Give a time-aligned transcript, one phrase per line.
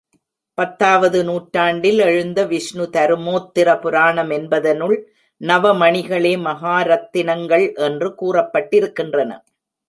[0.57, 4.95] பத்தாவது நூற்றாண்டில் எழுந்த விஷ்ணு தருமோத்ர புராணம் என்பதனுள்
[5.41, 9.31] நவமணிகளே மகாரத்தினங்கள் என்று கூறப்பட்டிருக்கின்றன.